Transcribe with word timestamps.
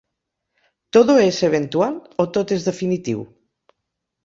¿"todo 0.93 1.13
es 1.29 1.37
eventual" 1.49 1.93
o 2.23 2.27
"tot 2.39 2.55
és 2.59 2.67
definitiu"? 2.71 3.25